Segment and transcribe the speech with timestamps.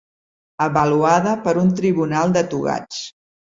[0.67, 3.07] Avaluada per un tribunal de togats.